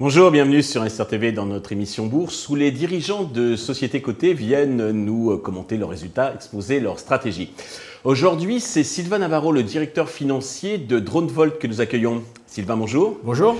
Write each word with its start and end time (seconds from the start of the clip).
Bonjour, 0.00 0.30
bienvenue 0.30 0.62
sur 0.62 0.84
SRTV 0.84 1.32
dans 1.32 1.46
notre 1.46 1.72
émission 1.72 2.06
Bourse 2.06 2.48
où 2.50 2.56
les 2.56 2.72
dirigeants 2.72 3.24
de 3.24 3.56
sociétés 3.56 4.02
cotées 4.02 4.34
viennent 4.34 4.90
nous 4.90 5.38
commenter 5.38 5.78
leurs 5.78 5.88
résultats, 5.88 6.34
exposer 6.34 6.80
leurs 6.80 6.98
stratégies. 6.98 7.52
Aujourd'hui, 8.04 8.60
c'est 8.60 8.84
Sylvain 8.84 9.20
Navarro, 9.20 9.50
le 9.50 9.62
directeur 9.62 10.10
financier 10.10 10.76
de 10.76 10.98
DroneVolt 10.98 11.58
que 11.58 11.66
nous 11.66 11.80
accueillons. 11.80 12.22
Sylvain, 12.46 12.76
bonjour. 12.76 13.18
Bonjour. 13.24 13.56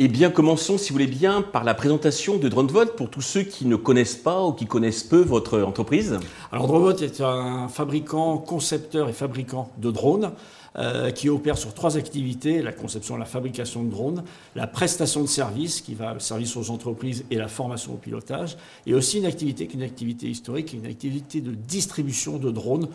Eh 0.00 0.06
bien, 0.06 0.30
commençons, 0.30 0.78
si 0.78 0.90
vous 0.90 0.92
voulez 0.92 1.08
bien, 1.08 1.42
par 1.42 1.64
la 1.64 1.74
présentation 1.74 2.36
de 2.36 2.48
DroneVolt 2.48 2.94
pour 2.94 3.10
tous 3.10 3.20
ceux 3.20 3.42
qui 3.42 3.66
ne 3.66 3.74
connaissent 3.74 4.14
pas 4.14 4.44
ou 4.44 4.52
qui 4.52 4.64
connaissent 4.64 5.02
peu 5.02 5.20
votre 5.20 5.60
entreprise. 5.60 6.20
Alors, 6.52 6.68
DroneVolt 6.68 7.02
est 7.02 7.20
un 7.20 7.66
fabricant, 7.66 8.38
concepteur 8.38 9.08
et 9.08 9.12
fabricant 9.12 9.72
de 9.78 9.90
drones. 9.90 10.30
Euh, 10.76 11.10
qui 11.10 11.28
opère 11.28 11.58
sur 11.58 11.74
trois 11.74 11.96
activités, 11.96 12.62
la 12.62 12.70
conception 12.70 13.16
et 13.16 13.18
la 13.18 13.24
fabrication 13.24 13.82
de 13.82 13.90
drones, 13.90 14.22
la 14.54 14.68
prestation 14.68 15.22
de 15.22 15.26
services, 15.26 15.80
qui 15.80 15.94
va 15.94 16.20
service 16.20 16.56
aux 16.56 16.70
entreprises 16.70 17.24
et 17.32 17.36
la 17.36 17.48
formation 17.48 17.94
au 17.94 17.96
pilotage, 17.96 18.56
et 18.86 18.94
aussi 18.94 19.18
une 19.18 19.26
activité 19.26 19.66
qui 19.66 19.76
est 19.76 19.80
une 19.80 19.84
activité 19.84 20.28
historique, 20.28 20.74
une 20.74 20.86
activité 20.86 21.40
de 21.40 21.50
distribution 21.50 22.38
de 22.38 22.52
drones 22.52 22.86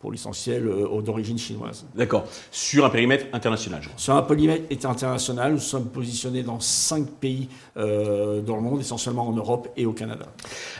pour 0.00 0.12
l'essentiel 0.12 0.66
euh, 0.66 1.00
d'origine 1.00 1.38
chinoise. 1.38 1.86
D'accord. 1.94 2.24
Sur 2.50 2.84
un 2.84 2.90
périmètre 2.90 3.26
international, 3.32 3.80
je 3.82 3.88
crois. 3.88 3.98
Sur 3.98 4.14
un 4.14 4.22
périmètre 4.22 4.64
international, 4.70 5.52
nous 5.52 5.58
sommes 5.58 5.86
positionnés 5.86 6.42
dans 6.42 6.60
cinq 6.60 7.06
pays 7.08 7.48
euh, 7.76 8.40
dans 8.40 8.56
le 8.56 8.62
monde, 8.62 8.80
essentiellement 8.80 9.26
en 9.26 9.32
Europe 9.32 9.68
et 9.76 9.86
au 9.86 9.92
Canada. 9.92 10.26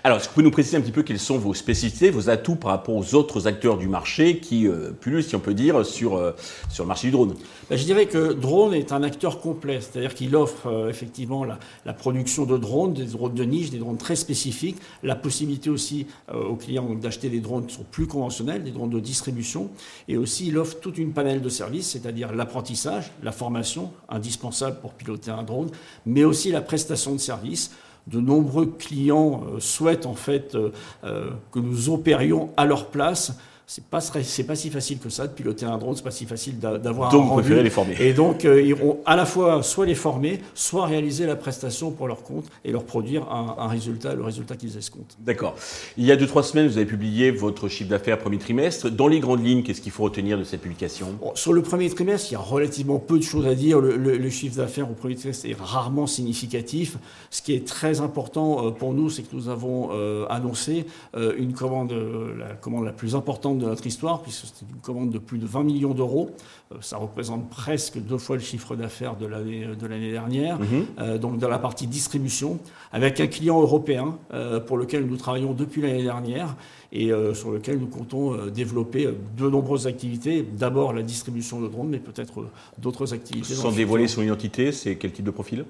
Alors, 0.04 0.18
est-ce 0.18 0.24
que 0.24 0.30
vous 0.30 0.34
pouvez 0.34 0.44
nous 0.44 0.50
préciser 0.50 0.76
un 0.76 0.80
petit 0.80 0.92
peu 0.92 1.02
quelles 1.02 1.18
sont 1.18 1.38
vos 1.38 1.54
spécificités, 1.54 2.10
vos 2.10 2.28
atouts 2.28 2.56
par 2.56 2.70
rapport 2.70 2.94
aux 2.94 3.14
autres 3.14 3.46
acteurs 3.46 3.78
du 3.78 3.88
marché 3.88 4.38
qui 4.38 4.68
euh, 4.68 4.92
pullulent, 4.92 5.22
si 5.22 5.34
on 5.34 5.40
peut 5.40 5.54
dire, 5.54 5.84
sur, 5.84 6.16
euh, 6.16 6.32
sur 6.70 6.84
le 6.84 6.88
marché 6.88 7.08
du 7.08 7.12
drone? 7.12 7.34
Ben, 7.70 7.76
Je 7.76 7.84
dirais 7.84 8.06
que 8.06 8.34
drone 8.34 8.74
est 8.74 8.92
un 8.92 9.02
acteur 9.02 9.40
complet, 9.40 9.80
c'est-à-dire 9.80 10.14
qu'il 10.14 10.36
offre 10.36 10.88
effectivement 10.88 11.44
la, 11.44 11.58
la, 11.84 11.94
production 11.94 12.44
de 12.44 12.58
drones, 12.58 12.92
des 12.92 13.04
drones 13.04 13.34
de 13.34 13.44
niche, 13.44 13.70
des 13.70 13.78
drones 13.78 13.96
très 13.96 14.16
spécifiques, 14.16 14.76
la 15.02 15.16
possibilité 15.16 15.70
aussi 15.70 16.06
aux 16.32 16.56
clients 16.56 16.94
d'acheter 16.94 17.28
des 17.28 17.40
drones 17.40 17.66
qui 17.66 17.74
sont 17.74 17.86
plus 17.90 18.06
conventionnels, 18.06 18.62
des 18.62 18.70
drones 18.70 18.90
de 18.90 19.00
distribution. 19.06 19.70
Et 20.08 20.18
aussi, 20.18 20.48
il 20.48 20.58
offre 20.58 20.78
toute 20.80 20.98
une 20.98 21.12
panel 21.12 21.40
de 21.40 21.48
services, 21.48 21.90
c'est-à-dire 21.90 22.34
l'apprentissage, 22.34 23.12
la 23.22 23.32
formation, 23.32 23.92
indispensable 24.08 24.78
pour 24.80 24.92
piloter 24.92 25.30
un 25.30 25.42
drone, 25.42 25.70
mais 26.04 26.24
aussi 26.24 26.50
la 26.50 26.60
prestation 26.60 27.12
de 27.14 27.18
services. 27.18 27.70
De 28.06 28.20
nombreux 28.20 28.66
clients 28.66 29.42
euh, 29.48 29.60
souhaitent 29.60 30.06
en 30.06 30.14
fait 30.14 30.54
euh, 30.54 30.70
euh, 31.02 31.30
que 31.50 31.58
nous 31.58 31.90
opérions 31.90 32.50
à 32.56 32.64
leur 32.64 32.86
place 32.86 33.32
c'est 33.66 33.84
pas 33.84 34.00
pas 34.00 34.54
si 34.54 34.70
facile 34.70 34.98
que 34.98 35.08
ça 35.08 35.26
de 35.26 35.32
piloter 35.32 35.66
un 35.66 35.76
drone, 35.78 35.96
c'est 35.96 36.04
pas 36.04 36.10
si 36.10 36.24
facile 36.24 36.58
d'avoir 36.58 37.12
un 37.14 37.18
rendu. 37.18 37.54
les 37.62 37.70
former. 37.70 37.96
Et 37.98 38.12
donc 38.12 38.44
euh, 38.44 38.60
ils 38.62 38.68
iront 38.68 38.98
à 39.04 39.16
la 39.16 39.26
fois 39.26 39.62
soit 39.62 39.86
les 39.86 39.94
former, 39.94 40.40
soit 40.54 40.86
réaliser 40.86 41.26
la 41.26 41.34
prestation 41.36 41.90
pour 41.90 42.06
leur 42.06 42.22
compte 42.22 42.46
et 42.64 42.70
leur 42.70 42.84
produire 42.84 43.24
un, 43.30 43.56
un 43.58 43.66
résultat, 43.66 44.14
le 44.14 44.22
résultat 44.22 44.56
qu'ils 44.56 44.76
escomptent. 44.76 45.16
D'accord. 45.20 45.56
Il 45.96 46.04
y 46.04 46.12
a 46.12 46.16
deux 46.16 46.26
trois 46.26 46.42
semaines, 46.44 46.68
vous 46.68 46.76
avez 46.76 46.86
publié 46.86 47.30
votre 47.30 47.68
chiffre 47.68 47.90
d'affaires 47.90 48.18
premier 48.18 48.38
trimestre. 48.38 48.90
Dans 48.90 49.08
les 49.08 49.20
grandes 49.20 49.44
lignes, 49.44 49.62
qu'est-ce 49.62 49.80
qu'il 49.80 49.92
faut 49.92 50.04
retenir 50.04 50.38
de 50.38 50.44
cette 50.44 50.60
publication? 50.60 51.08
Bon, 51.20 51.32
Sur 51.34 51.52
le 51.52 51.62
premier 51.62 51.90
trimestre, 51.90 52.28
il 52.30 52.34
y 52.34 52.36
a 52.36 52.40
relativement 52.40 52.98
peu 52.98 53.18
de 53.18 53.24
choses 53.24 53.46
à 53.46 53.54
dire. 53.54 53.80
Le, 53.80 53.96
le, 53.96 54.16
le 54.16 54.30
chiffre 54.30 54.56
d'affaires 54.56 54.90
au 54.90 54.94
premier 54.94 55.16
trimestre 55.16 55.46
est 55.46 55.56
rarement 55.58 56.06
significatif. 56.06 56.98
Ce 57.30 57.42
qui 57.42 57.52
est 57.54 57.66
très 57.66 58.00
important 58.00 58.66
euh, 58.66 58.70
pour 58.70 58.94
nous, 58.94 59.10
c'est 59.10 59.22
que 59.22 59.34
nous 59.34 59.48
avons 59.48 59.88
euh, 59.92 60.24
annoncé 60.28 60.86
euh, 61.16 61.34
une 61.36 61.52
commande, 61.52 61.92
la 62.38 62.54
commande 62.54 62.84
la 62.84 62.92
plus 62.92 63.14
importante 63.16 63.55
de 63.58 63.66
notre 63.66 63.86
histoire, 63.86 64.22
puisque 64.22 64.46
c'est 64.46 64.64
une 64.64 64.80
commande 64.80 65.10
de 65.10 65.18
plus 65.18 65.38
de 65.38 65.46
20 65.46 65.64
millions 65.64 65.94
d'euros. 65.94 66.30
Euh, 66.72 66.76
ça 66.80 66.96
représente 66.96 67.48
presque 67.50 67.98
deux 67.98 68.18
fois 68.18 68.36
le 68.36 68.42
chiffre 68.42 68.76
d'affaires 68.76 69.16
de 69.16 69.26
l'année 69.26 69.66
de 69.78 69.86
l'année 69.86 70.12
dernière. 70.12 70.58
Mhm. 70.58 70.86
Euh, 70.98 71.18
donc 71.18 71.38
dans 71.38 71.48
la 71.48 71.58
partie 71.58 71.86
distribution, 71.86 72.58
avec 72.92 73.20
un 73.20 73.26
client 73.26 73.60
européen 73.60 74.18
euh, 74.32 74.60
pour 74.60 74.76
lequel 74.76 75.06
nous 75.06 75.16
travaillons 75.16 75.52
depuis 75.52 75.82
l'année 75.82 76.02
dernière 76.02 76.56
et 76.92 77.12
euh, 77.12 77.34
sur 77.34 77.50
lequel 77.50 77.78
nous 77.78 77.86
comptons 77.86 78.34
euh, 78.34 78.50
développer 78.50 79.08
de 79.36 79.48
nombreuses 79.48 79.86
activités. 79.86 80.42
D'abord 80.42 80.92
la 80.92 81.02
distribution 81.02 81.60
de 81.60 81.68
drones, 81.68 81.88
mais 81.88 81.98
peut-être 81.98 82.40
euh, 82.40 82.50
d'autres 82.78 83.12
activités. 83.12 83.54
Sans 83.54 83.72
dévoiler 83.72 84.08
son 84.08 84.22
identité, 84.22 84.72
c'est 84.72 84.96
quel 84.96 85.12
type 85.12 85.24
de 85.24 85.30
profil? 85.30 85.64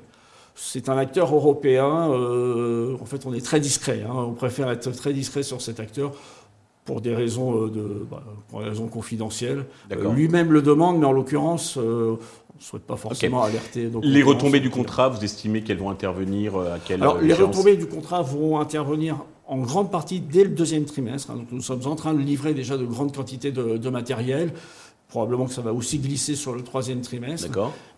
C'est 0.55 0.89
un 0.89 0.97
acteur 0.97 1.35
européen. 1.35 2.11
Euh, 2.13 2.97
en 3.01 3.05
fait, 3.05 3.27
on 3.27 3.35
est 3.35 3.45
très 3.45 3.61
discret. 3.61 4.05
Hein. 4.09 4.15
On 4.15 4.33
préfère 4.33 4.71
être 4.71 4.91
très 4.93 5.13
discret 5.13 5.43
sur 5.43 5.61
cet 5.61 5.81
acteur 5.81 6.13
pour 6.87 7.03
des 7.03 7.15
raisons, 7.15 7.65
euh, 7.65 7.69
de, 7.69 8.07
bah, 8.11 8.23
pour 8.49 8.61
des 8.61 8.69
raisons 8.71 8.87
confidentielles. 8.87 9.67
Euh, 9.93 10.11
Lui-même 10.13 10.53
le 10.53 10.63
demande, 10.63 10.99
mais 10.99 11.05
en 11.05 11.13
l'occurrence, 11.13 11.77
euh, 11.77 12.17
on 12.55 12.59
ne 12.59 12.63
souhaite 12.63 12.85
pas 12.85 12.97
forcément 12.97 13.43
alerter. 13.43 13.91
Les 14.03 14.23
retombées 14.23 14.61
du 14.61 14.71
contrat, 14.71 15.11
vous 15.11 15.23
estimez 15.23 15.63
qu'elles 15.63 15.77
vont 15.79 15.91
intervenir 15.91 16.57
à 16.57 16.79
quelle 16.83 17.03
Alors, 17.03 17.21
les 17.21 17.35
retombées 17.35 17.77
du 17.77 17.87
contrat 17.87 18.23
vont 18.23 18.59
intervenir 18.59 19.19
en 19.47 19.59
grande 19.59 19.91
partie 19.91 20.21
dès 20.21 20.45
le 20.45 20.51
deuxième 20.51 20.87
trimestre. 20.87 21.31
hein. 21.31 21.37
Donc, 21.37 21.49
nous 21.53 21.61
sommes 21.61 21.87
en 21.87 21.97
train 21.97 22.15
de 22.15 22.21
livrer 22.21 22.55
déjà 22.55 22.79
de 22.79 22.87
grandes 22.87 23.15
quantités 23.15 23.53
de, 23.53 23.77
de 23.77 23.91
matériel. 23.91 24.53
Probablement 25.09 25.47
que 25.47 25.53
ça 25.53 25.63
va 25.63 25.73
aussi 25.73 25.99
glisser 26.01 26.35
sur 26.35 26.53
le 26.55 26.63
troisième 26.63 27.01
trimestre. 27.01 27.49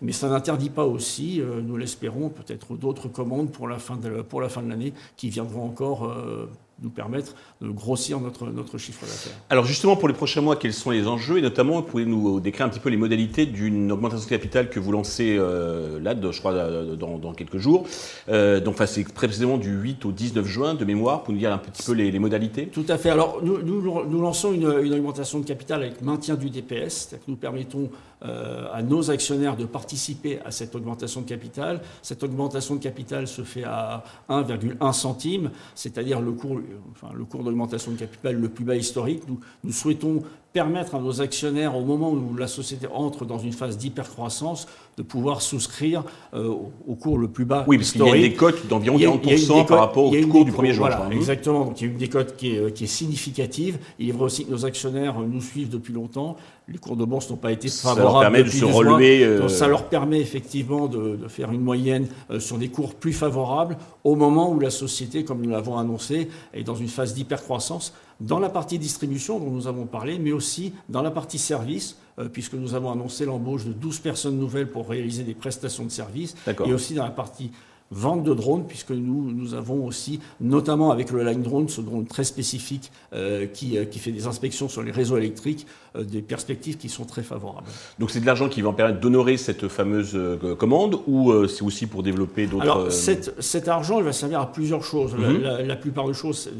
Mais 0.02 0.12
ça 0.12 0.28
n'interdit 0.28 0.68
pas 0.68 0.84
aussi, 0.84 1.40
euh, 1.40 1.62
nous 1.66 1.78
l'espérons, 1.78 2.28
peut-être 2.28 2.76
d'autres 2.76 3.08
commandes 3.08 3.50
pour 3.50 3.66
la 3.66 3.78
fin 3.78 3.96
de, 3.96 4.20
pour 4.20 4.42
la 4.42 4.50
fin 4.50 4.62
de 4.62 4.68
l'année 4.68 4.92
qui 5.16 5.30
viendront 5.30 5.64
encore 5.64 6.04
euh, 6.04 6.50
nous 6.82 6.90
permettre 6.90 7.34
de 7.60 7.68
grossir 7.70 8.20
notre, 8.20 8.46
notre 8.46 8.78
chiffre 8.78 9.00
d'affaires. 9.02 9.32
Alors 9.50 9.64
justement, 9.64 9.96
pour 9.96 10.08
les 10.08 10.14
prochains 10.14 10.40
mois, 10.40 10.56
quels 10.56 10.72
sont 10.72 10.90
les 10.90 11.06
enjeux? 11.08 11.38
Et 11.38 11.42
notamment, 11.42 11.82
pouvez 11.82 12.04
nous 12.06 12.38
décrire 12.40 12.66
un 12.66 12.68
petit 12.68 12.78
peu 12.80 12.88
les 12.88 12.96
modalités 12.96 13.46
d'une 13.46 13.90
augmentation 13.90 14.24
de 14.24 14.30
capital 14.30 14.70
que 14.70 14.78
vous 14.78 14.92
lancez 14.92 15.36
euh, 15.38 15.98
là, 16.00 16.14
de- 16.14 16.30
je 16.30 16.38
crois, 16.38 16.52
euh, 16.52 16.94
dans, 16.96 17.18
dans 17.18 17.32
quelques 17.34 17.58
jours. 17.58 17.84
Euh, 18.28 18.60
donc, 18.60 18.74
enfin, 18.74 18.86
c'est 18.86 19.04
précisément 19.12 19.58
du 19.58 19.70
8 19.70 20.04
au 20.04 20.12
19 20.12 20.46
juin 20.46 20.74
de 20.74 20.84
mémoire. 20.84 21.22
Pour 21.24 21.32
nous 21.32 21.38
dire 21.40 21.52
un 21.52 21.58
petit 21.58 21.82
peu 21.82 21.92
les, 21.92 22.10
les 22.10 22.18
modalités? 22.18 22.66
Tout 22.68 22.84
à 22.88 22.96
fait. 22.98 23.10
Alors, 23.10 23.40
nous, 23.42 23.60
nous, 23.62 24.04
nous 24.06 24.20
lançons 24.20 24.52
une, 24.52 24.72
une 24.84 24.94
augmentation 24.94 25.40
de 25.40 25.44
capital 25.44 25.82
avec 25.82 26.00
maintien 26.02 26.36
du 26.36 26.50
DPS, 26.50 27.08
c'est-à-dire 27.08 27.26
que 27.26 27.30
nous 27.30 27.36
permettons 27.36 27.90
euh, 28.24 28.66
à 28.72 28.82
nos 28.82 29.10
actionnaires 29.10 29.56
de 29.56 29.64
participer 29.64 30.40
à 30.44 30.50
cette 30.50 30.74
augmentation 30.74 31.20
de 31.22 31.26
capital. 31.28 31.80
Cette 32.02 32.22
augmentation 32.22 32.74
de 32.76 32.80
capital 32.80 33.26
se 33.28 33.42
fait 33.42 33.64
à 33.64 34.02
1,1 34.28 34.92
centime, 34.92 35.50
c'est-à-dire 35.74 36.20
le 36.20 36.32
cours, 36.32 36.60
enfin, 36.92 37.12
le 37.16 37.24
cours 37.24 37.42
d'augmentation 37.44 37.92
de 37.92 37.96
capital 37.96 38.36
le 38.36 38.48
plus 38.48 38.64
bas 38.64 38.76
historique. 38.76 39.22
Nous, 39.28 39.38
nous 39.64 39.72
souhaitons 39.72 40.22
permettre 40.52 40.94
à 40.94 41.00
nos 41.00 41.20
actionnaires, 41.20 41.76
au 41.76 41.84
moment 41.84 42.10
où 42.10 42.34
la 42.36 42.46
société 42.46 42.86
entre 42.92 43.24
dans 43.26 43.38
une 43.38 43.52
phase 43.52 43.76
d'hypercroissance, 43.76 44.66
de 44.96 45.02
pouvoir 45.02 45.42
souscrire 45.42 46.02
euh, 46.34 46.52
au, 46.86 46.94
cours 46.94 47.18
le 47.18 47.28
plus 47.28 47.44
bas 47.44 47.64
Oui, 47.68 47.76
parce 47.76 47.92
qu'il 47.92 48.00
y 48.00 48.04
a 48.04 48.06
historique. 48.06 48.30
des 48.32 48.36
cotes 48.36 48.66
d'environ 48.66 48.96
Il 48.96 49.02
y 49.02 49.06
a- 49.06 49.08
il 49.08 49.28
y 49.28 49.30
a 49.30 49.34
une 49.34 49.38
40% 49.40 49.46
décote- 49.62 49.66
par 49.68 49.78
rapport 49.80 50.04
au 50.06 50.14
une 50.14 50.28
cours 50.28 50.44
du 50.44 50.50
décote- 50.50 50.64
1er 50.64 50.72
juin. 50.72 50.88
Voilà, 50.90 51.14
exactement. 51.14 51.66
Donc 51.66 51.80
il 51.80 51.84
y 51.86 51.88
a 51.88 51.92
une 51.92 51.98
décote 51.98 52.36
qui 52.36 52.56
est, 52.56 52.72
qui 52.72 52.84
est 52.84 52.88
significative. 52.88 53.78
Il 53.98 54.08
est 54.08 54.12
vrai 54.12 54.24
aussi 54.24 54.44
que 54.46 54.50
nos 54.50 54.64
actionnaires 54.64 55.20
euh, 55.20 55.26
nous 55.26 55.42
suivent 55.42 55.68
depuis 55.68 55.92
longtemps. 55.92 56.36
Les 56.70 56.76
cours 56.78 56.96
de 56.96 57.04
bourse 57.06 57.30
n'ont 57.30 57.36
pas 57.36 57.50
été 57.52 57.68
Ça 57.68 57.88
leur 57.88 57.96
favorables. 57.96 58.20
permet 58.24 58.44
de 58.44 58.50
se 58.50 58.60
12 58.60 58.70
mois. 58.70 58.78
relever, 58.78 59.24
euh, 59.24 59.40
Donc, 59.40 59.50
ça 59.50 59.68
leur 59.68 59.88
permet 59.88 60.20
effectivement 60.20 60.86
de, 60.86 61.16
de 61.16 61.28
faire 61.28 61.50
une 61.50 61.62
moyenne 61.62 62.08
euh, 62.30 62.40
sur 62.40 62.58
des 62.58 62.68
cours 62.68 62.94
plus 62.94 63.14
favorables 63.14 63.78
au 64.04 64.16
moment 64.16 64.52
où 64.52 64.60
la 64.60 64.68
société, 64.70 65.24
comme 65.24 65.40
nous 65.40 65.48
l'avons 65.50 65.78
annoncé, 65.78 66.28
est 66.52 66.64
dans 66.64 66.74
une 66.74 66.88
phase 66.88 67.14
d'hypercroissance 67.14 67.94
dans 68.20 68.38
la 68.38 68.48
partie 68.50 68.78
distribution 68.78 69.38
dont 69.38 69.50
nous 69.50 69.66
avons 69.66 69.86
parlé, 69.86 70.18
mais 70.18 70.32
aussi 70.32 70.74
dans 70.90 71.02
la 71.02 71.10
partie 71.10 71.38
service, 71.38 71.96
euh, 72.18 72.28
puisque 72.28 72.54
nous 72.54 72.74
avons 72.74 72.92
annoncé 72.92 73.24
l'embauche 73.24 73.64
de 73.64 73.72
12 73.72 74.00
personnes 74.00 74.38
nouvelles 74.38 74.68
pour 74.70 74.88
réaliser 74.88 75.22
des 75.22 75.34
prestations 75.34 75.84
de 75.84 75.90
services, 75.90 76.34
et 76.66 76.72
aussi 76.74 76.92
dans 76.94 77.04
la 77.04 77.10
partie 77.10 77.50
vente 77.90 78.22
de 78.22 78.34
drones, 78.34 78.64
puisque 78.66 78.90
nous, 78.90 79.32
nous 79.32 79.54
avons 79.54 79.86
aussi, 79.86 80.20
notamment 80.40 80.90
avec 80.90 81.10
le 81.10 81.22
Line 81.24 81.42
Drone, 81.42 81.68
ce 81.68 81.80
drone 81.80 82.04
très 82.06 82.24
spécifique 82.24 82.90
euh, 83.14 83.46
qui, 83.46 83.78
euh, 83.78 83.84
qui 83.86 83.98
fait 83.98 84.12
des 84.12 84.26
inspections 84.26 84.68
sur 84.68 84.82
les 84.82 84.90
réseaux 84.90 85.16
électriques, 85.16 85.66
euh, 85.96 86.04
des 86.04 86.20
perspectives 86.20 86.76
qui 86.76 86.88
sont 86.90 87.04
très 87.06 87.22
favorables. 87.22 87.66
Donc 87.98 88.10
c'est 88.10 88.20
de 88.20 88.26
l'argent 88.26 88.48
qui 88.50 88.60
va 88.60 88.68
en 88.68 88.72
permettre 88.74 89.00
d'honorer 89.00 89.36
cette 89.38 89.68
fameuse 89.68 90.18
commande 90.58 90.98
ou 91.06 91.32
c'est 91.46 91.62
aussi 91.62 91.86
pour 91.86 92.02
développer 92.02 92.46
d'autres... 92.46 92.62
Alors, 92.62 92.78
euh, 92.80 92.90
cet, 92.90 93.34
cet 93.40 93.68
argent, 93.68 93.98
il 93.98 94.04
va 94.04 94.12
servir 94.12 94.40
à 94.40 94.52
plusieurs 94.52 94.84
choses. 94.84 95.14
La- 95.18 95.28
Mhm. 95.28 95.42
la, 95.42 95.62
la 95.62 95.76
plupart 95.76 96.06
des 96.06 96.14
choses, 96.14 96.50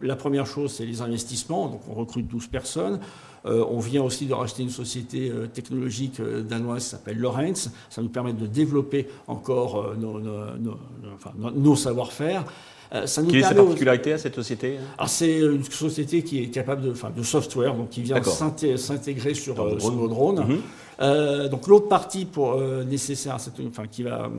la 0.00 0.16
première 0.16 0.46
chose, 0.46 0.72
c'est 0.72 0.86
les 0.86 1.00
investissements. 1.00 1.68
Donc, 1.68 1.80
on 1.88 1.94
recrute 1.94 2.26
12 2.26 2.46
personnes. 2.48 2.98
Euh, 3.44 3.64
on 3.70 3.80
vient 3.80 4.02
aussi 4.04 4.26
de 4.26 4.34
racheter 4.34 4.62
une 4.62 4.70
société 4.70 5.30
euh, 5.30 5.46
technologique 5.46 6.20
euh, 6.20 6.42
danoise 6.42 6.84
qui 6.84 6.90
s'appelle 6.90 7.18
Lorenz. 7.18 7.70
Ça 7.90 8.00
nous 8.02 8.08
permet 8.08 8.32
de 8.32 8.46
développer 8.46 9.08
encore 9.26 9.94
nos, 9.98 10.20
nos- 10.20 10.56
nos- 10.60 10.78
enfin, 11.16 11.32
nos- 11.36 11.50
nos 11.50 11.76
savoir-faire. 11.76 12.44
Euh, 12.94 13.06
ça 13.06 13.22
nous 13.22 13.30
Quelle 13.30 13.40
est 13.40 13.42
sa 13.44 13.54
particularité 13.54 14.12
à 14.12 14.18
cette 14.18 14.34
société 14.34 14.76
alors 14.98 15.08
c'est 15.08 15.38
une 15.40 15.64
société 15.64 16.22
qui 16.22 16.42
est 16.42 16.48
capable 16.48 16.82
de, 16.82 16.90
enfin, 16.92 17.10
de 17.16 17.22
software, 17.22 17.74
donc 17.74 17.88
qui 17.88 18.02
vient 18.02 18.16
s'intégrer 18.76 19.32
sur, 19.34 19.58
euh, 19.60 19.78
nos 19.90 20.08
drones. 20.08 20.44
Mhm. 20.46 20.60
Euh, 21.02 21.48
donc 21.48 21.66
l'autre 21.66 21.88
partie 21.88 22.24
pour, 22.24 22.52
euh, 22.52 22.84
nécessaire, 22.84 23.40
cette, 23.40 23.54
enfin, 23.66 23.86
qui 23.86 24.02
va 24.04 24.30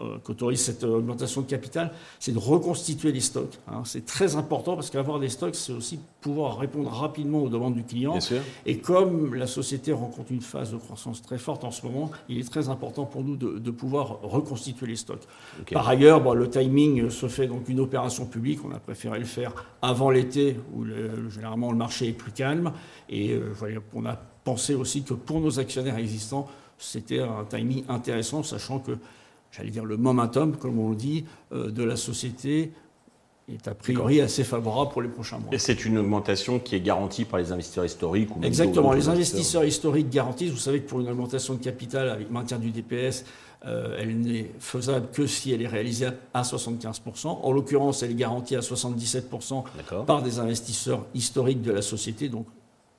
euh, 0.00 0.18
qu'autorise 0.24 0.60
cette 0.60 0.84
augmentation 0.84 1.42
de 1.42 1.46
capital, 1.46 1.92
c'est 2.18 2.32
de 2.32 2.38
reconstituer 2.38 3.12
les 3.12 3.20
stocks. 3.20 3.58
Hein. 3.68 3.82
C'est 3.84 4.04
très 4.04 4.36
important 4.36 4.74
parce 4.74 4.90
qu'avoir 4.90 5.20
des 5.20 5.28
stocks, 5.28 5.54
c'est 5.54 5.72
aussi 5.72 6.00
pouvoir 6.20 6.58
répondre 6.58 6.90
rapidement 6.90 7.42
aux 7.42 7.48
demandes 7.48 7.74
du 7.74 7.84
client. 7.84 8.18
Et 8.66 8.78
comme 8.78 9.34
la 9.34 9.46
société 9.46 9.92
rencontre 9.92 10.32
une 10.32 10.40
phase 10.40 10.72
de 10.72 10.76
croissance 10.76 11.22
très 11.22 11.38
forte 11.38 11.64
en 11.64 11.70
ce 11.70 11.86
moment, 11.86 12.10
il 12.28 12.38
est 12.38 12.50
très 12.50 12.68
important 12.68 13.04
pour 13.04 13.22
nous 13.22 13.36
de, 13.36 13.70
pouvoir 13.70 14.20
reconstituer 14.22 14.86
les 14.86 14.96
stocks. 14.96 15.22
Par 15.72 15.88
ailleurs, 15.88 16.20
bon, 16.20 16.32
le 16.32 16.48
timing 16.48 17.10
se 17.10 17.26
fait 17.26 17.46
donc 17.46 17.68
une 17.68 17.80
opération 17.80 18.24
publique. 18.24 18.60
On 18.64 18.72
a 18.72 18.78
préféré 18.78 19.18
le 19.18 19.24
faire 19.24 19.52
avant 19.82 20.10
l'été 20.10 20.56
où 20.74 20.84
généralement 21.28 21.72
le 21.72 21.76
marché 21.76 22.08
est 22.08 22.12
plus 22.12 22.32
calme. 22.32 22.72
Et 23.10 23.38
on 23.94 24.06
a 24.06 24.18
penser 24.44 24.74
aussi 24.74 25.02
que 25.02 25.14
pour 25.14 25.40
nos 25.40 25.58
actionnaires 25.58 25.98
existants, 25.98 26.46
c'était 26.78 27.20
un 27.20 27.44
timing 27.48 27.84
intéressant, 27.88 28.42
sachant 28.42 28.78
que, 28.78 28.92
j'allais 29.50 29.70
dire, 29.70 29.84
le 29.84 29.96
momentum, 29.96 30.56
comme 30.56 30.78
on 30.78 30.92
dit, 30.92 31.24
euh, 31.52 31.70
de 31.70 31.82
la 31.82 31.96
société 31.96 32.72
est 33.52 33.68
a 33.68 33.74
priori 33.74 34.20
assez 34.22 34.42
favorable 34.42 34.90
pour 34.90 35.02
les 35.02 35.08
prochains 35.08 35.38
mois. 35.38 35.52
Et 35.52 35.58
c'est 35.58 35.84
une 35.84 35.98
augmentation 35.98 36.58
qui 36.58 36.76
est 36.76 36.80
garantie 36.80 37.24
par 37.24 37.40
les 37.40 37.52
investisseurs 37.52 37.84
historiques 37.84 38.34
ou 38.34 38.42
Exactement. 38.42 38.92
Les 38.92 39.08
investisseurs 39.08 39.64
historiques 39.64 40.08
garantissent. 40.08 40.50
Vous 40.50 40.56
savez 40.56 40.80
que 40.80 40.88
pour 40.88 41.00
une 41.00 41.08
augmentation 41.10 41.54
de 41.54 41.62
capital 41.62 42.08
avec 42.08 42.30
maintien 42.30 42.58
du 42.58 42.70
DPS, 42.70 43.24
euh, 43.66 43.98
elle 43.98 44.18
n'est 44.18 44.50
faisable 44.58 45.08
que 45.12 45.26
si 45.26 45.52
elle 45.52 45.60
est 45.60 45.66
réalisée 45.66 46.08
à 46.32 46.42
75%. 46.42 47.28
En 47.42 47.52
l'occurrence, 47.52 48.02
elle 48.02 48.12
est 48.12 48.14
garantie 48.14 48.56
à 48.56 48.60
77% 48.60 49.64
par 50.06 50.22
des 50.22 50.38
investisseurs 50.38 51.04
historiques 51.14 51.62
de 51.62 51.72
la 51.72 51.82
société. 51.82 52.30
Donc 52.30 52.46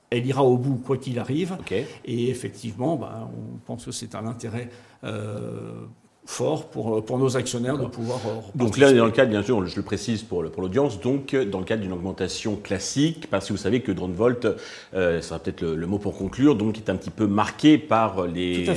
elle 0.09 0.25
ira 0.25 0.43
au 0.43 0.57
bout 0.57 0.75
quoi 0.75 0.97
qu'il 0.97 1.19
arrive. 1.19 1.57
Et 2.05 2.29
effectivement, 2.29 2.95
bah, 2.95 3.29
on 3.35 3.57
pense 3.65 3.85
que 3.85 3.91
c'est 3.91 4.15
un 4.15 4.25
intérêt 4.25 4.69
euh, 5.03 5.85
fort 6.25 6.65
pour, 6.69 7.05
pour 7.05 7.19
nos 7.19 7.37
actionnaires 7.37 7.77
de 7.77 7.85
pouvoir. 7.85 8.19
Euh, 8.25 8.39
donc 8.55 8.77
là, 8.77 8.91
dans 8.91 9.05
le 9.05 9.11
cadre, 9.11 9.29
bien 9.29 9.43
sûr, 9.43 9.65
je 9.65 9.75
le 9.75 9.83
précise 9.83 10.23
pour, 10.23 10.43
pour 10.49 10.61
l'audience, 10.63 10.99
donc 10.99 11.35
dans 11.35 11.59
le 11.59 11.65
cadre 11.65 11.83
d'une 11.83 11.93
augmentation 11.93 12.55
classique, 12.55 13.27
parce 13.29 13.47
que 13.47 13.53
vous 13.53 13.59
savez 13.59 13.81
que 13.81 13.91
DroneVolt, 13.91 14.47
euh, 14.93 15.21
ça 15.21 15.27
sera 15.29 15.39
peut-être 15.39 15.63
le, 15.63 15.87
mot 15.87 15.99
pour 15.99 16.17
conclure, 16.17 16.55
donc 16.55 16.77
est 16.77 16.89
un 16.89 16.95
petit 16.95 17.11
peu 17.11 17.27
marqué 17.27 17.77
par 17.77 18.25
les 18.25 18.67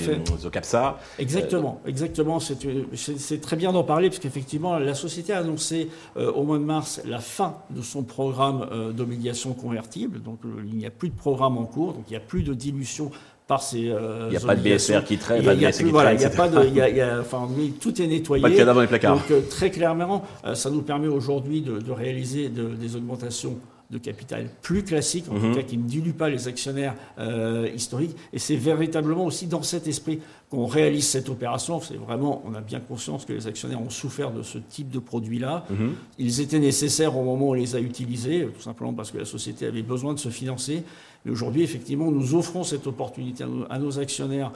OCAPSA. 0.44 0.98
Exactement, 1.18 1.80
exactement. 1.86 2.38
C'est 2.38 3.40
très 3.40 3.56
bien 3.56 3.72
d'en 3.72 3.84
parler, 3.84 4.10
parce 4.10 4.20
qu'effectivement, 4.20 4.78
la 4.78 4.94
société 4.94 5.32
a 5.32 5.38
annoncé 5.38 5.88
euh, 6.16 6.30
au 6.32 6.44
mois 6.44 6.58
de 6.58 6.64
mars 6.64 7.00
la 7.06 7.20
fin 7.20 7.56
de 7.70 7.80
son 7.80 8.02
programme 8.02 8.92
d'obligations 8.94 9.54
convertibles. 9.54 10.20
Donc 10.20 10.40
il 10.64 10.76
n'y 10.76 10.86
a 10.86 10.90
plus 10.90 11.08
de 11.08 11.16
programme 11.16 11.56
en 11.56 11.64
cours, 11.64 11.94
donc 11.94 12.04
il 12.08 12.10
n'y 12.10 12.16
a 12.16 12.20
plus 12.20 12.42
de 12.42 12.52
dilution 12.52 13.10
par 13.48 13.62
ces. 13.62 13.88
Euh, 13.88 14.28
il 14.28 14.30
n'y 14.30 14.36
a 14.36 14.46
pas 14.46 14.54
de 14.54 14.62
BSR 14.62 15.04
qui 15.04 15.18
traîne, 15.18 15.42
de 15.42 15.54
BSR 15.54 15.84
qui 15.84 15.90
voilà, 15.90 16.12
il 16.12 16.20
y 16.20 16.24
a 16.24 16.30
pas 16.30 16.48
de, 16.48 16.66
il 16.66 16.76
y 16.76 17.00
a, 17.00 17.18
enfin, 17.18 17.48
tout 17.80 18.00
est 18.00 18.06
nettoyé. 18.06 18.42
Pas 18.42 18.50
de 18.50 18.54
cadavre 18.54 18.76
dans 18.76 18.82
les 18.82 18.86
placards. 18.86 19.16
Donc 19.16 19.30
euh, 19.30 19.40
très 19.50 19.70
clairement, 19.70 20.22
euh, 20.44 20.54
ça 20.54 20.70
nous 20.70 20.82
permet 20.82 21.08
aujourd'hui 21.08 21.62
de, 21.62 21.80
de, 21.80 21.90
réaliser 21.90 22.50
de, 22.50 22.68
des 22.68 22.94
augmentations 22.94 23.56
de 23.90 23.96
capital 23.96 24.50
plus 24.60 24.84
classiques, 24.84 25.30
en 25.30 25.40
tout 25.40 25.46
mhm. 25.46 25.56
cas 25.56 25.62
qui 25.62 25.78
ne 25.78 25.88
diluent 25.88 26.12
pas 26.12 26.28
les 26.28 26.46
actionnaires 26.46 26.94
euh, 27.18 27.70
historiques. 27.74 28.14
Et 28.34 28.38
c'est 28.38 28.56
véritablement 28.56 29.24
aussi 29.24 29.46
dans 29.46 29.62
cet 29.62 29.86
esprit 29.86 30.20
qu'on 30.50 30.66
réalise 30.66 31.06
cette 31.06 31.30
opération. 31.30 31.80
C'est 31.80 31.96
vraiment, 31.96 32.42
on 32.46 32.54
a 32.54 32.60
bien 32.60 32.80
conscience 32.80 33.24
que 33.24 33.32
les 33.32 33.46
actionnaires 33.46 33.80
ont 33.80 33.88
souffert 33.88 34.30
de 34.30 34.42
ce 34.42 34.58
type 34.58 34.90
de 34.90 34.98
produit-là. 34.98 35.64
Mhm. 35.70 35.94
Ils 36.18 36.40
étaient 36.40 36.58
nécessaires 36.58 37.16
au 37.16 37.24
moment 37.24 37.46
où 37.46 37.50
on 37.50 37.54
les 37.54 37.76
a 37.76 37.80
utilisés, 37.80 38.46
tout 38.54 38.60
simplement 38.60 38.92
parce 38.92 39.10
que 39.10 39.18
la 39.18 39.24
société 39.24 39.66
avait 39.66 39.82
besoin 39.82 40.12
de 40.12 40.18
se 40.18 40.28
financer. 40.28 40.84
Mais 41.24 41.32
aujourd'hui, 41.32 41.62
effectivement, 41.62 42.10
nous 42.10 42.34
offrons 42.34 42.64
cette 42.64 42.86
opportunité 42.86 43.44
à 43.70 43.78
nos, 43.78 43.98
actionnaires 43.98 44.52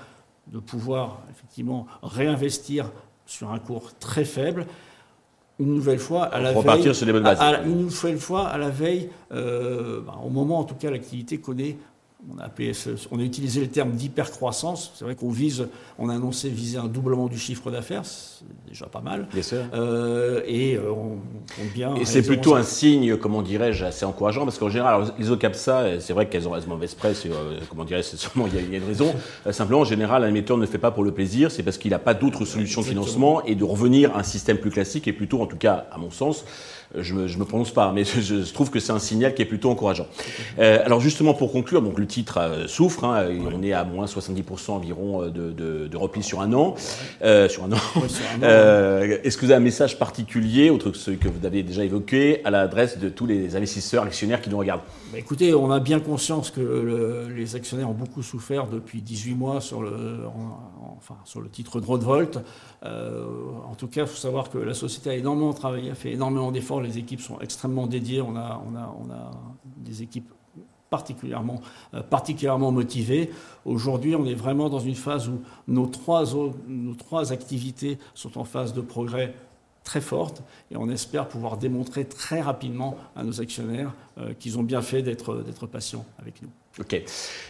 de 0.52 0.58
pouvoir 0.58 1.22
effectivement 1.30 1.86
réinvestir 2.02 2.90
sur 3.24 3.50
un 3.50 3.58
cours 3.58 3.94
très 3.98 4.24
faible 4.24 4.66
une 5.58 5.74
nouvelle 5.74 5.98
fois 5.98 6.24
à 6.24 6.40
la 6.40 6.52
veille, 6.52 6.94
sur 6.94 7.06
les 7.06 7.12
bonnes 7.12 7.22
bases. 7.22 7.38
une 7.64 7.82
nouvelle 7.82 8.18
fois 8.18 8.48
à 8.48 8.58
la 8.58 8.68
veille, 8.70 9.10
euh, 9.32 10.00
bah, 10.00 10.14
au 10.24 10.30
moment 10.30 10.58
en 10.58 10.64
tout 10.64 10.74
cas 10.74 10.90
l'activité 10.90 11.38
connaît 11.38 11.76
on 12.30 12.38
a, 12.38 12.48
on 13.10 13.18
a 13.18 13.22
utilisé 13.22 13.60
le 13.60 13.68
terme 13.68 13.92
d'hypercroissance. 13.92 14.92
C'est 14.94 15.04
vrai 15.04 15.14
qu'on 15.14 15.30
vise, 15.30 15.66
on 15.98 16.08
a 16.08 16.14
annoncé 16.14 16.48
viser 16.48 16.78
un 16.78 16.86
doublement 16.86 17.26
du 17.26 17.38
chiffre 17.38 17.70
d'affaires, 17.70 18.04
c'est 18.04 18.44
déjà 18.68 18.86
pas 18.86 19.00
mal. 19.00 19.26
Bien 19.32 19.42
sûr. 19.42 19.58
Euh, 19.74 20.42
et 20.46 20.76
euh, 20.76 20.90
on 20.90 21.18
compte 21.56 21.72
bien. 21.74 21.94
Et 21.96 22.04
c'est 22.04 22.22
plutôt 22.22 22.54
un 22.54 22.62
signe, 22.62 23.16
comment 23.16 23.42
dirais-je, 23.42 23.84
assez 23.84 24.04
encourageant, 24.04 24.44
parce 24.44 24.58
qu'en 24.58 24.68
général, 24.68 25.04
les 25.18 25.30
OCAPSA, 25.30 26.00
c'est 26.00 26.12
vrai 26.12 26.28
qu'elles 26.28 26.48
ont 26.48 26.54
la 26.54 26.64
mauvaise 26.66 26.94
presse, 26.94 27.26
euh, 27.26 27.58
comment 27.68 27.84
dirais-je, 27.84 28.16
sûrement 28.16 28.46
il 28.46 28.70
y, 28.70 28.74
a 28.74 28.78
une 28.78 28.84
raison. 28.84 29.14
simplement, 29.50 29.80
en 29.80 29.84
général, 29.84 30.24
un 30.24 30.28
émetteur 30.28 30.58
ne 30.58 30.66
fait 30.66 30.78
pas 30.78 30.90
pour 30.90 31.04
le 31.04 31.12
plaisir, 31.12 31.50
c'est 31.50 31.62
parce 31.62 31.78
qu'il 31.78 31.90
n'a 31.90 31.98
pas 31.98 32.14
d'autres 32.14 32.44
solutions 32.44 32.82
de 32.82 32.86
financement 32.86 33.44
et 33.44 33.54
de 33.54 33.64
revenir 33.64 34.14
à 34.14 34.20
un 34.20 34.22
système 34.22 34.58
plus 34.58 34.70
classique 34.70 35.08
et 35.08 35.12
plutôt, 35.12 35.40
en 35.40 35.46
tout 35.46 35.56
cas, 35.56 35.86
à 35.90 35.98
mon 35.98 36.10
sens, 36.10 36.44
je 36.96 37.14
me, 37.14 37.26
me 37.26 37.44
prononce 37.44 37.70
pas, 37.70 37.92
mais 37.92 38.04
je, 38.04 38.52
trouve 38.52 38.70
que 38.70 38.80
c'est 38.80 38.92
un 38.92 38.98
signal 38.98 39.34
qui 39.34 39.42
est 39.42 39.46
plutôt 39.46 39.70
encourageant. 39.70 40.06
Euh, 40.58 40.78
alors 40.84 41.00
justement 41.00 41.34
pour 41.34 41.52
conclure, 41.52 41.82
donc 41.82 41.98
le 41.98 42.06
titre 42.06 42.38
euh, 42.38 42.66
souffre, 42.66 43.04
hein, 43.04 43.28
on 43.54 43.62
est 43.62 43.72
à 43.72 43.84
moins 43.84 44.06
70% 44.06 44.72
environ 44.72 45.22
euh, 45.22 45.30
de, 45.30 45.88
de, 45.88 45.96
repli 45.96 46.22
sur 46.22 46.40
un 46.40 46.52
an, 46.52 46.74
sur 47.48 47.64
un 47.64 47.72
an. 47.72 47.76
Est-ce 48.42 49.36
que 49.36 49.46
vous 49.46 49.52
avez 49.52 49.60
un 49.60 49.64
message 49.64 49.98
particulier, 49.98 50.70
autre 50.70 50.90
que 50.90 50.96
celui 50.96 51.18
que 51.18 51.28
vous 51.28 51.46
avez 51.46 51.62
déjà 51.62 51.84
évoqué, 51.84 52.44
à 52.44 52.50
l'adresse 52.50 52.98
de 52.98 53.08
tous 53.08 53.26
les 53.26 53.56
investisseurs, 53.56 54.04
actionnaires 54.04 54.40
qui 54.40 54.50
nous 54.50 54.58
regardent? 54.58 54.82
Bah, 55.12 55.18
Écoutez, 55.18 55.54
on 55.54 55.70
a 55.70 55.80
bien 55.80 56.00
conscience 56.00 56.50
que 56.50 57.28
les 57.34 57.56
actionnaires 57.56 57.90
ont 57.90 57.94
beaucoup 57.94 58.22
souffert 58.22 58.66
depuis 58.66 59.00
18 59.00 59.34
mois 59.34 59.60
sur 59.60 59.82
le, 59.82 60.20
enfin, 60.98 61.16
sur 61.24 61.40
le 61.40 61.48
titre 61.48 61.80
de 61.80 61.86
Roadvolt. 61.86 62.38
en 62.82 63.74
tout 63.76 63.86
cas, 63.86 64.02
il 64.02 64.06
faut 64.06 64.16
savoir 64.16 64.50
que 64.50 64.58
la 64.58 64.74
société 64.74 65.10
a 65.10 65.14
énormément 65.14 65.52
travaillé, 65.52 65.90
a 65.90 65.94
fait 65.94 66.12
énormément 66.12 66.50
d'efforts 66.50 66.81
les 66.82 66.98
équipes 66.98 67.20
sont 67.20 67.38
extrêmement 67.40 67.86
dédiées. 67.86 68.20
On 68.20 68.36
a, 68.36 68.60
des 69.76 70.02
équipes 70.02 70.30
particulièrement, 70.90 71.60
euh, 71.94 72.02
particulièrement 72.02 72.70
motivées. 72.70 73.30
Aujourd'hui, 73.64 74.14
on 74.14 74.26
est 74.26 74.34
vraiment 74.34 74.68
dans 74.68 74.78
une 74.78 74.94
phase 74.94 75.28
où 75.28 75.40
nos 75.66 75.86
trois 75.86 77.32
activités 77.32 77.98
sont 78.14 78.38
en 78.38 78.44
phase 78.44 78.74
de 78.74 78.82
progrès 78.82 79.34
très 79.84 80.00
forte 80.00 80.42
et 80.70 80.76
on 80.76 80.88
espère 80.88 81.28
pouvoir 81.28 81.56
démontrer 81.56 82.04
très 82.04 82.40
rapidement 82.40 82.96
à 83.16 83.24
nos 83.24 83.40
actionnaires 83.40 83.92
euh, 84.18 84.32
qu'ils 84.38 84.58
ont 84.58 84.62
bien 84.62 84.82
fait 84.82 85.02
d'être 85.02 85.66
patients 85.66 86.04
avec 86.20 86.42
nous. 86.42 86.48
Ok. 86.80 87.02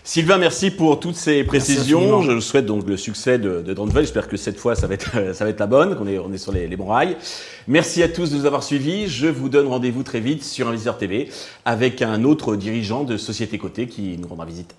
Sylvain, 0.02 0.36
merci 0.38 0.72
pour 0.72 0.98
toutes 0.98 1.14
ces 1.14 1.44
précisions. 1.44 2.22
Je 2.22 2.40
souhaite 2.40 2.66
donc 2.66 2.88
le 2.88 2.96
succès 2.96 3.38
de, 3.38 3.62
de 3.62 3.74
J'espère 3.94 4.26
que 4.26 4.36
cette 4.36 4.58
fois, 4.58 4.74
ça 4.74 4.88
va 4.88 4.94
être, 4.94 5.12
ça 5.34 5.44
va 5.44 5.50
être 5.50 5.60
la 5.60 5.66
bonne, 5.66 5.96
qu'on 5.96 6.08
est, 6.08 6.18
on 6.18 6.32
est 6.32 6.38
sur 6.38 6.50
les, 6.50 6.66
les, 6.66 6.76
bons 6.76 6.86
rails. 6.86 7.16
Merci 7.68 8.02
à 8.02 8.08
tous 8.08 8.30
de 8.30 8.36
nous 8.36 8.46
avoir 8.46 8.64
suivis. 8.64 9.06
Je 9.06 9.28
vous 9.28 9.48
donne 9.48 9.68
rendez-vous 9.68 10.02
très 10.02 10.20
vite 10.20 10.42
sur 10.42 10.68
Investisseur 10.68 10.98
TV 10.98 11.28
avec 11.64 12.02
un 12.02 12.24
autre 12.24 12.56
dirigeant 12.56 13.04
de 13.04 13.16
Société 13.16 13.58
Côté 13.58 13.86
qui 13.86 14.18
nous 14.18 14.26
rendra 14.26 14.46
visite. 14.46 14.74